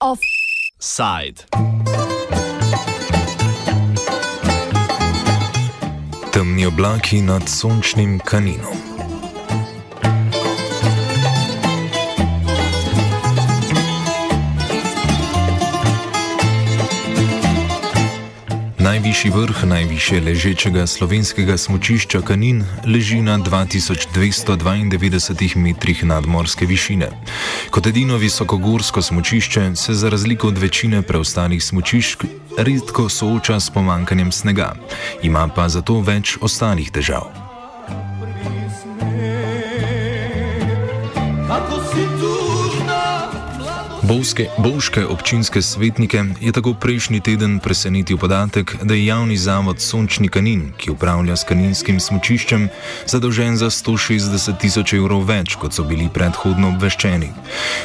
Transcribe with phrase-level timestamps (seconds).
[0.00, 1.44] Offside.
[6.32, 8.85] Temni oblaki nad sončnim kaninom.
[18.96, 27.10] Najvišji vrh najviše ležečega slovenskega smočišča Kanin leži na 2292 metrih nadmorske višine.
[27.70, 32.16] Kot edino visokogorsko smočišče se za razliko od večine preostalih smočišč
[32.56, 34.72] redko sooča s pomankanjem snega,
[35.22, 37.45] ima pa zato več ostalih težav.
[44.06, 50.28] Bovske, bovške občinske svetnike je tako prejšnji teden presenetil podatek, da je javni zavod Sončni
[50.28, 52.68] kanin, ki upravlja s kaninskim smočiščem,
[53.06, 57.32] zadolžen za 160 tisoč evrov več, kot so bili predhodno obveščeni.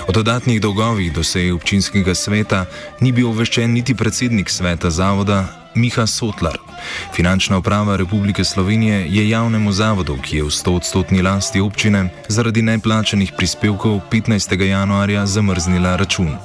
[0.06, 2.68] O dodatnih dolgovih do seje občinskega sveta
[3.02, 6.71] ni bil obveščen niti predsednik sveta zavoda Miha Sotlar.
[7.16, 13.32] Finančna uprava Republike Slovenije je javnemu zavodu, ki je v 100-odstotni lasti občine, zaradi neplačanih
[13.38, 14.62] prispevkov 15.
[14.62, 16.38] januarja zamrznila račun.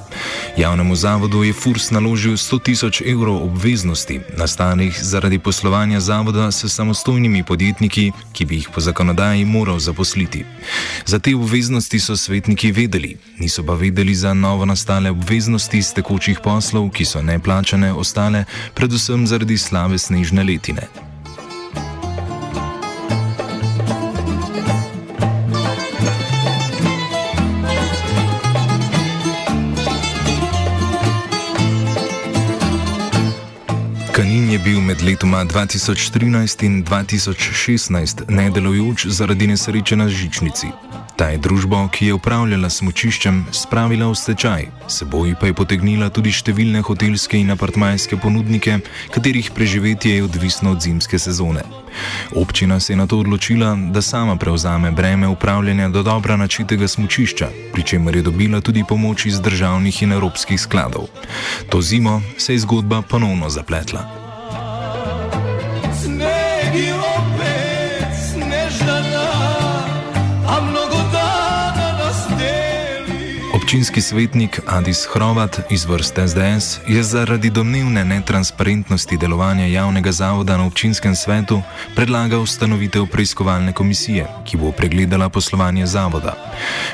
[0.57, 7.43] Javnemu zavodu je Furs naložil 100 tisoč evrov obveznosti, nastalih zaradi poslovanja zavoda s samostojnimi
[7.43, 10.45] podjetniki, ki bi jih po zakonodaji moral zaposliti.
[11.05, 16.39] Za te obveznosti so svetniki vedeli, niso pa vedeli za novo nastale obveznosti iz tekočih
[16.43, 21.06] poslov, ki so neplačane ostale, predvsem zaradi slabe snežne snežne letine.
[35.07, 40.67] Letoma 2013 in 2016 nedelujoč zaradi nesreče na žičnici.
[41.15, 46.33] Ta je družbo, ki je upravljala smočiščem, spravila v stečaj, seboj pa je potegnila tudi
[46.35, 48.81] številne hotelske in apartmajske ponudnike,
[49.15, 51.63] katerih preživetje je odvisno od zimske sezone.
[52.35, 57.49] Občina se je na to odločila, da sama prevzame breme upravljanja do dobra načitega smočišča,
[57.73, 61.07] pri čemer je dobila tudi pomoč iz državnih in evropskih skladov.
[61.71, 64.26] To zimo se je zgodba ponovno zapletla.
[73.67, 80.65] Občinski svetnik Adis Hrovat iz vrste SDS je zaradi domnevne netransparentnosti delovanja javnega zavoda na
[80.65, 81.59] občinskem svetu
[81.95, 86.33] predlagal ustanovitev preiskovalne komisije, ki bo pregledala poslovanje zavoda.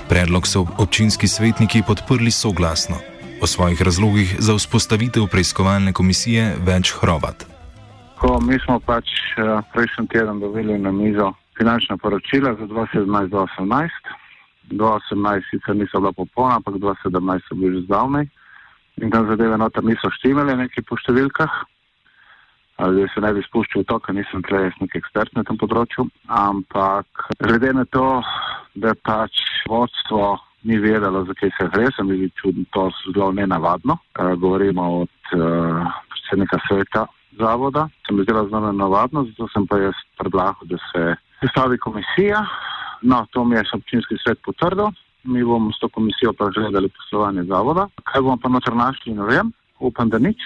[0.10, 2.96] Predlog so občinski svetniki podprli soglasno.
[3.42, 7.46] O svojih razlogih za vzpostavitev preiskovalne komisije več Hrovat.
[8.18, 14.23] Ko mi smo pač eh, prejšnji teden dobili na mizo finančna poročila za 2017-2018.
[14.78, 18.26] 2018 sicer niso bila popolna, ampak 2017 so bili že zdavnej.
[19.02, 21.50] In tam zadeve noter niso štimele neki po številkah.
[22.82, 26.08] Ali se ne bi spuščal v to, ker nisem jaz nek ekspert na tem področju.
[26.28, 27.06] Ampak
[27.38, 28.22] glede na to,
[28.74, 29.38] da pač
[29.70, 33.98] vodstvo ni vedelo, za kaj se gre, se mi zdi to zelo nenavadno.
[34.18, 35.40] E, govorimo od e,
[36.14, 37.06] predsednika sveta
[37.38, 37.88] zavoda.
[38.08, 42.46] Se mi zdi zelo nenavadno, zato sem pa jaz predlagal, da se sestavi komisija,
[43.04, 44.92] No, to mi je občinski svet potrdil.
[45.24, 47.88] Mi bomo s to komisijo pregledali poslovanje zavoda.
[48.04, 49.52] Kaj bomo pa noter našli, ne vem.
[49.80, 50.40] Upam, da nič.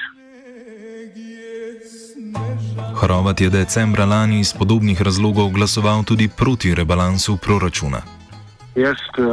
[3.01, 8.01] Hrovat je decembra lani iz podobnih razlogov glasoval tudi proti rebalansu proračuna.
[8.75, 9.25] Jaz uh,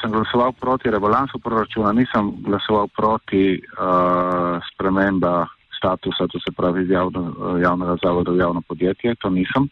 [0.00, 5.46] sem glasoval proti rebalansu proračuna, nisem glasoval proti uh, sprememba
[5.76, 9.68] statusa, to se pravi javno, javnega zavoda v javno podjetje, to nisem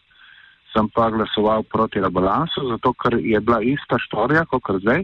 [0.73, 5.03] sem pa glasoval proti rebalansu, zato ker je bila ista štorija kot zdaj,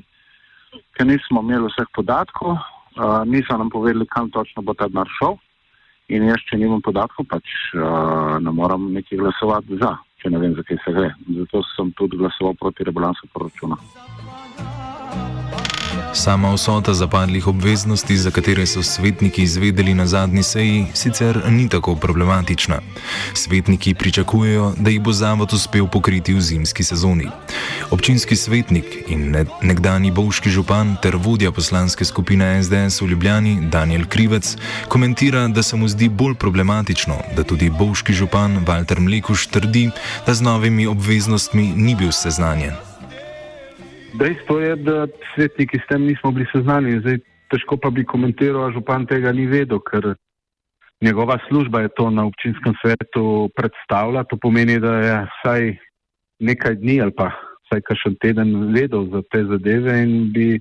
[0.95, 5.38] ker nismo imeli vseh podatkov, uh, niso nam povedali, kam točno bo ta denar šel.
[6.07, 7.44] In jaz, če nimam podatkov, pač
[7.75, 11.12] uh, ne moram neki glasovati za, če ne vem, zakaj se gre.
[11.41, 13.80] Zato sem tudi glasoval proti rebalansu proračuna.
[16.17, 21.95] Sama vsota zapadlih obveznosti, za katere so svetniki izvedeli na zadnji seji, sicer ni tako
[21.95, 22.79] problematična.
[23.33, 27.27] Svetniki pričakujejo, da jih bo zavod uspel pokriti v zimski sezoni.
[27.91, 34.55] Občinski svetnik in nekdani bovški župan ter vodja poslanske skupine SDS v Ljubljani Daniel Krivec
[34.87, 39.89] komentira, da se mu zdi bolj problematično, da tudi bovški župan Walter Mlekuš trdi,
[40.25, 42.87] da z novimi obveznostmi ni bil seznanjen.
[44.17, 47.01] Dejstvo je, da svetniki s tem nismo bili seznanjeni.
[47.01, 47.19] Zdaj,
[47.53, 50.15] težko pa bi komentiral, a župan tega ni vedel, ker
[51.01, 54.23] njegova služba je to na občinskem svetu predstavila.
[54.23, 55.69] To pomeni, da je vsaj
[56.39, 57.29] nekaj dni ali pa
[57.67, 60.59] vsaj kakšen teden vedel za te zadeve in bi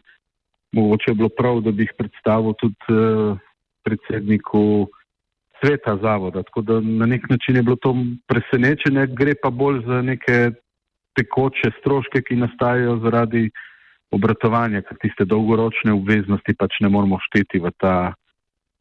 [0.77, 3.39] mogoče bilo prav, da bi jih predstavil tudi uh,
[3.85, 4.89] predsedniku
[5.61, 6.43] sveta zavoda.
[6.43, 7.97] Tako da na nek način je bilo to
[8.29, 10.51] presenečenje, gre pa bolj za neke
[11.17, 13.49] tekoče stroške, ki nastajajo zaradi
[14.15, 18.15] obratovanja, ker tiste dolgoročne obveznosti pač ne moramo šteti v, ta,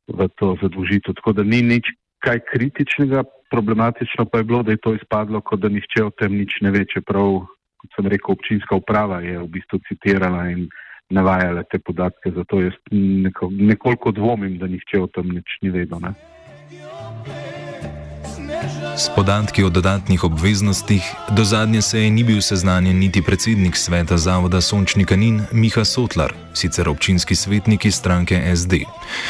[0.08, 1.18] v to zadolžitev.
[1.18, 1.90] Tako da ni nič
[2.26, 3.24] kaj kritičnega,
[3.54, 6.72] problematično pa je bilo, da je to izpadlo, kot da nihče o tem nič ne
[6.74, 7.46] ve, čeprav,
[7.82, 10.68] kot sem rekel, občinska uprava je v bistvu citirala in
[11.14, 16.02] navajala te podatke, zato jaz neko, nekoliko dvomim, da nihče o tem nič ni vedel.
[16.02, 16.35] Ne?
[18.98, 21.04] S podatki o dodatnih obveznostih
[21.38, 26.90] do zadnje seje ni bil seznanjen niti predsednik sveta zavoda Sončni Kanin Miha Sotlar, sicer
[26.90, 28.74] občinski svetnik iz stranke SD.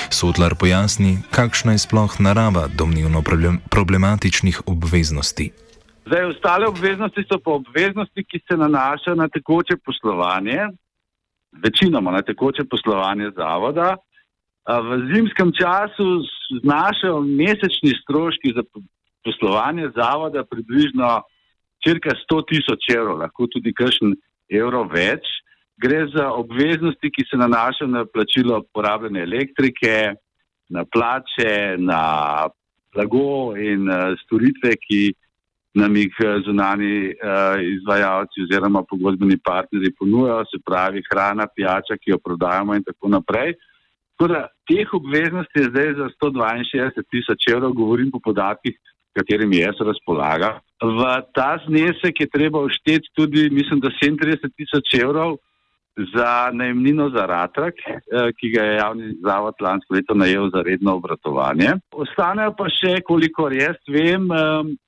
[0.10, 3.24] Sotlar pojasni, kakšna je sploh narava domnevno
[3.72, 5.52] problematičnih obveznosti.
[6.06, 10.60] Zdaj, ostale obveznosti so pa obveznosti, ki se nanašajo na tekoče poslovanje,
[11.64, 13.96] večinoma na tekoče poslovanje zavoda.
[14.68, 16.06] V zimskem času
[16.62, 18.64] znašajo mesečni stroški za
[19.26, 21.22] poslovanje zavoda približno
[21.86, 24.16] cirka 100 tisoč evrov, lahko tudi kakšen
[24.50, 25.26] evro več.
[25.82, 30.16] Gre za obveznosti, ki se nanašajo na plačilo porabljene elektrike,
[30.72, 32.02] na plače, na
[32.96, 35.02] blago in uh, storitve, ki
[35.76, 42.14] nam jih eh, zunani uh, izvajalci oziroma pogodbeni partnerji ponujajo, se pravi hrana, pijača, ki
[42.14, 43.58] jo prodajamo in tako naprej.
[44.16, 48.80] Tako da teh obveznosti je zdaj za 162 tisoč evrov, govorim po podatkih
[49.18, 50.62] katerimi jaz razpolagam.
[50.84, 51.02] V
[51.34, 55.38] ta znesek je treba ušteti tudi, mislim, da 37 tisoč evrov
[56.14, 60.96] za najemnino za Ratrak, eh, ki ga je javni zavod lansko leto najel za redno
[61.00, 61.72] obratovanje.
[61.92, 64.28] Ostanejo pa še, kolikor jaz vem,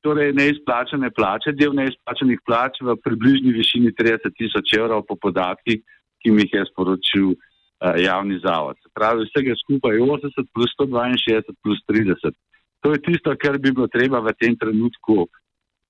[0.04, 5.80] torej neizplačane plače, del neizplačanih plač v približni višini 30 tisoč evrov po podatkih,
[6.20, 8.76] ki mi jih je sporočil eh, javni zavod.
[8.92, 12.36] Pravi vsega skupaj 80 plus 162 plus 30.
[12.86, 15.28] To je tisto, kar bi bilo treba v tem trenutku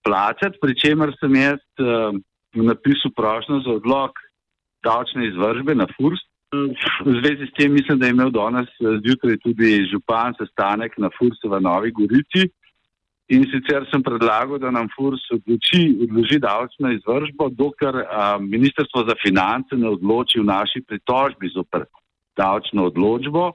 [0.05, 2.15] plačati, pri čemer sem jaz uh,
[2.55, 4.15] napisal prošlo za odlog
[4.83, 6.23] davčne izvržbe na FURS.
[7.03, 11.09] V zvezi s tem mislim, da je imel danes eh, zjutraj tudi župan sestanek na
[11.11, 12.47] FURS v Novi Gorici
[13.27, 19.15] in sicer sem predlagal, da nam FURS odloči, odloži davčno izvržbo, dokler uh, Ministrstvo za
[19.19, 21.83] finance ne odloči v naši pritožbi zoper
[22.39, 23.51] davčno odločbo.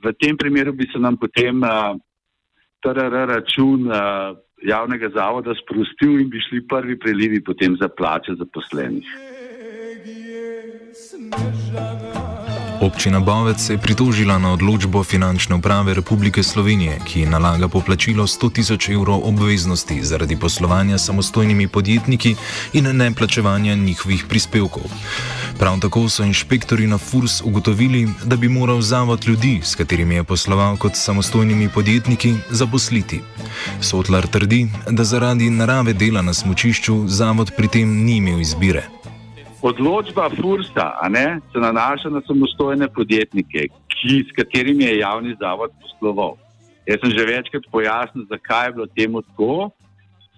[0.00, 2.00] V tem primeru bi se nam potem uh,
[2.84, 3.96] TRR račun uh,
[4.62, 9.06] javnega zavoda sprostil in bi šli prvi prelivi potem za plače zaposlenih.
[12.84, 18.52] Občina Bovec se je pritožila na odločbo Finančne uprave Republike Slovenije, ki nalaga poplačilo 100
[18.52, 22.34] tisoč evrov obveznosti zaradi poslovanja s samostojnimi podjetniki
[22.72, 24.82] in neplačevanja njihovih prispevkov.
[25.58, 30.24] Prav tako so inšpektori na FURS ugotovili, da bi moral zavod ljudi, s katerimi je
[30.24, 33.20] posloval kot samostojnimi podjetniki, zaposliti.
[33.80, 38.82] Sotlar trdi, da zaradi narave dela na smočišču zavod pri tem ni imel izbire.
[39.62, 40.88] Odločba FURSA
[41.52, 46.36] se nanaša na samostojne podjetnike, ki, s katerimi je javni zavod posloval.
[46.86, 49.70] Jaz sem že večkrat pojasnil, zakaj je bilo temu tako.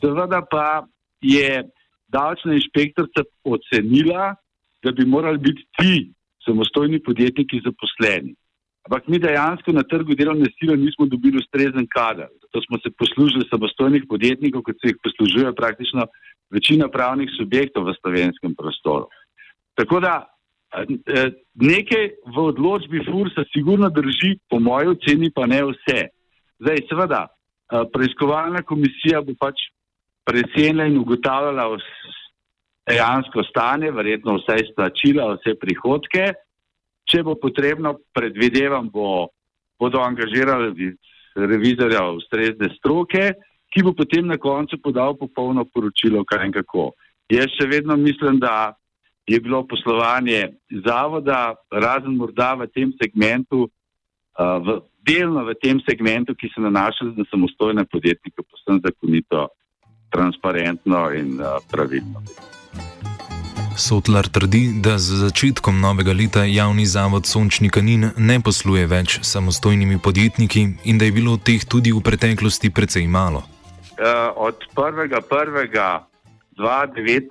[0.00, 0.86] Seveda pa
[1.20, 1.64] je
[2.08, 4.34] davčna inšpektorica ocenila,
[4.86, 5.94] da bi morali biti ti
[6.46, 8.34] samostojni podjetniki zaposleni.
[8.86, 12.28] Ampak mi dejansko na trgu delovne sile nismo dobili ustrezen kader.
[12.42, 16.06] Zato smo se poslužili samostojnih podjetnikov, kot se jih poslužuje praktično
[16.54, 19.08] večina pravnih subjektov v slovenskem prostoru.
[19.74, 22.04] Tako da eh, nekaj
[22.36, 26.00] v odločbi FURSA sigurno drži, po moji oceni pa ne vse.
[26.62, 29.66] Zdaj, seveda, eh, preiskovalna komisija bo pač
[30.26, 31.68] presenila in ugotavljala
[32.86, 36.30] dejansko stanje, verjetno vse izplačila, vse prihodke.
[37.06, 39.28] Če bo potrebno, predvidevam, bo,
[39.78, 40.94] bodo angažirali
[41.36, 43.34] revizorja ustrezne stroke,
[43.70, 46.90] ki bo potem na koncu podal popolno poročilo, kaj in kako.
[47.30, 48.74] Jaz še vedno mislim, da
[49.26, 53.66] je bilo poslovanje zavoda, razen morda v tem segmentu,
[54.38, 59.48] v, delno v tem segmentu, ki se nanaša na samostojne podjetnike, posebno zakonito,
[60.14, 61.38] transparentno in
[61.70, 62.22] pravilno.
[63.76, 69.36] Sotlar trdi, da z začetkom novega leta javni zavod Sončni Kanin ne posluje več s
[69.36, 73.44] samostojnimi podjetniki in da je bilo teh tudi v preteklosti precej malo.
[74.00, 77.28] Uh, od 1.1.2009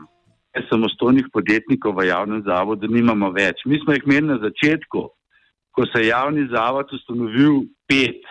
[0.70, 3.66] samostojnih podjetnikov v javnem zavodu nimamo več.
[3.66, 5.02] Mi smo jih imeli na začetku,
[5.74, 8.22] ko se je javni zavod ustanovil pet.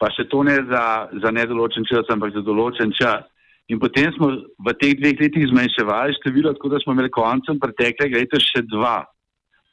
[0.00, 3.28] pa še to ne za, za nedoločen čas, ampak za določen čas.
[3.70, 8.18] In potem smo v teh dveh letih zmanjševali število, tako da smo imeli koncem preteklega
[8.18, 9.04] leta še dva.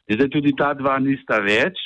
[0.05, 1.81] Zdaj tudi ta dva nista več.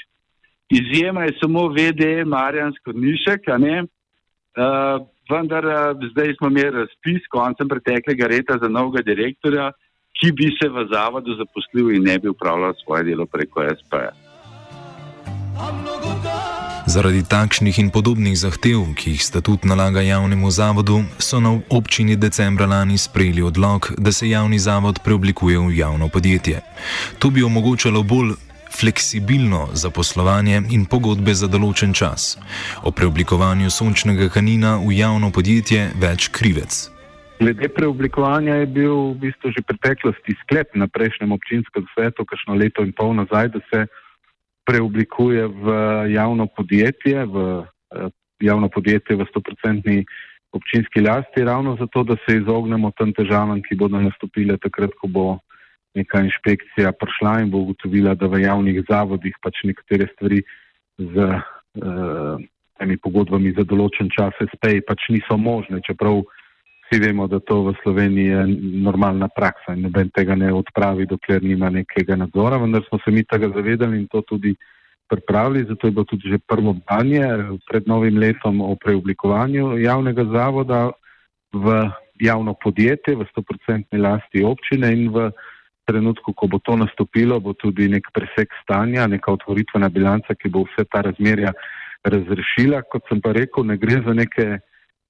[0.71, 4.99] Izjema je samo VD Marjan Skornišek, uh,
[5.31, 9.71] vendar uh, zdaj smo imeli razpis koncem preteklega leta za novega direktorja,
[10.19, 14.11] ki bi se v zavodu zaposlil in ne bi upravljal svoje delo preko SP-ja.
[16.91, 22.65] Zaradi takšnih in podobnih zahtev, ki jih statut nalaga javnemu zavodu, so na občini decembra
[22.67, 26.59] lani sprejeli odlog, da se javni zavod preoblikuje v javno podjetje.
[27.19, 28.33] To bi omogočalo bolj
[28.79, 32.35] fleksibilno zaposlovanje in pogodbe za določen čas.
[32.83, 36.89] O preoblikovanju sončnega kanina v javno podjetje več krivec.
[37.39, 42.83] Glede preoblikovanja je bil v bistvu že preteklosti sklep na prejšnjem občinskem svetu, kakšno leto
[42.83, 43.87] in pol nazaj, da se
[44.65, 45.67] preoblikuje v
[46.13, 47.37] javno podjetje, v
[47.95, 48.09] eh,
[48.41, 50.05] javno podjetje v 100-odstotni
[50.51, 55.25] občinski lasti, ravno zato, da se izognemo tem težavam, ki bodo nastopile takrat, ko bo
[55.95, 60.41] neka inšpekcija prišla in bo ugotovila, da v javnih zavodih pač nekatere stvari
[60.97, 62.35] z uh,
[62.79, 66.40] temi pogodbami za določen čas SP pač niso možne, čeprav uh,
[66.91, 68.47] vsi vemo, da to v Sloveniji je
[68.83, 73.23] normalna praksa in noben tega ne odpravi, dokler nima nekega nadzora, vendar smo se mi
[73.23, 74.55] tega zavedali in to tudi
[75.07, 77.23] pripravili, zato je bilo tudi že prvo branje
[77.69, 80.91] pred novim letom o preoblikovanju javnega zavoda
[81.53, 85.31] v javno podjetje v 100% lasti občine in v
[85.87, 90.63] trenutku, ko bo to nastopilo, bo tudi nek presek stanja, neka otvoritvena bilanca, ki bo
[90.67, 91.51] vse ta razmerja
[92.03, 92.83] razrešila.
[92.91, 94.59] Kot sem pa rekel, ne gre za neke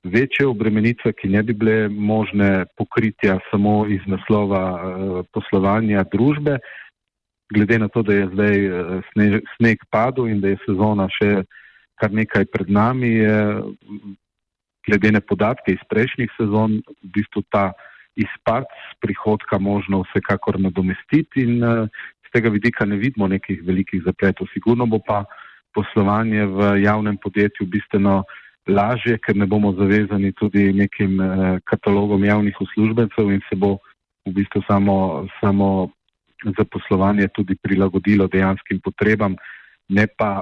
[0.03, 6.57] večje obremenitve, ki ne bi bile možne pokritja samo iz naslova uh, poslovanja družbe,
[7.53, 8.55] glede na to, da je zdaj
[9.11, 11.43] sne, sneg padel in da je sezona še
[12.01, 13.37] kar nekaj pred nami, je
[14.87, 17.71] glede na podatke iz prejšnjih sezon v bistvu ta
[18.17, 18.65] izpad
[18.99, 24.49] prihodka možno vsekakor nadomestiti in z tega vidika ne vidimo nekih velikih zapletov.
[24.53, 25.23] Sigurno bo pa
[25.75, 28.23] poslovanje v javnem podjetju bistveno
[28.71, 33.77] lažje, ker ne bomo zavezani tudi nekim eh, katalogom javnih uslužbencev in se bo
[34.25, 35.89] v bistvu samo, samo
[36.57, 39.35] zaposlovanje tudi prilagodilo dejanskim potrebam,
[39.89, 40.41] ne pa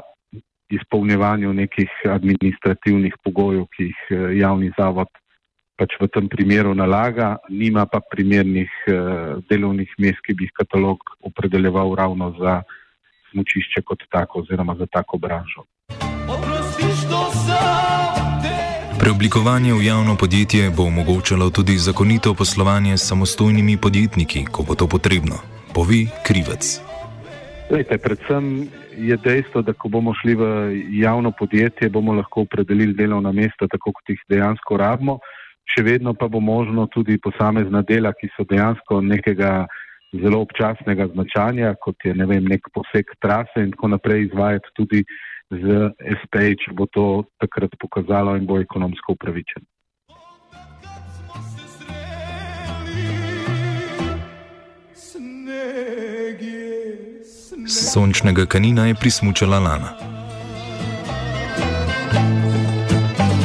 [0.69, 5.09] izpolnjevanju nekih administrativnih pogojev, ki jih eh, javni zavod
[5.79, 10.99] pač v tem primeru nalaga, nima pa primernih uh, delovnih mest, ki bi jih katalog
[11.23, 12.59] opredeljeval ravno za
[13.31, 15.63] smučišče kot tako oziroma za tako branžo.
[18.99, 24.87] Preoblikovanje v javno podjetje bo omogočalo tudi zakonito poslovanje s samostojnimi podjetniki, ko bo to
[24.91, 25.39] potrebno,
[25.73, 26.83] povi Krivec.
[27.71, 30.43] Lejte, predvsem je dejstvo, da ko bomo šli v
[30.99, 35.19] javno podjetje, bomo lahko opredelili delovna mesta tako, kot jih dejansko rabimo.
[35.63, 39.63] Še vedno pa bo možno tudi posamezna dela, ki so dejansko nekega
[40.11, 45.05] zelo občasnega značanja, kot je ne vem, nek poseg trase in tako naprej izvajati tudi
[45.49, 49.65] z SP, če bo to takrat pokazalo in bo ekonomsko upravičen.
[57.69, 60.18] Sončnega kanina je prismučala lana.